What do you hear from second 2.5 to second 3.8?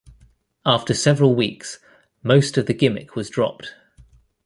of the gimmick was dropped.